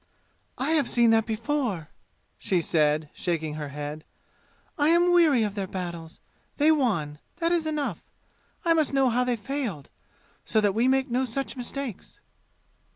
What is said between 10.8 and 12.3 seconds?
make no such mistakes!"